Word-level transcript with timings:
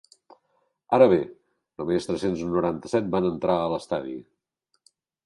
Ara 0.97 1.07
bé, 1.11 1.19
només 1.81 2.09
tres-cents 2.09 2.41
noranta-set 2.55 3.13
van 3.17 3.29
entrar 3.29 3.59
a 3.59 3.69
l’estadi. 3.75 4.17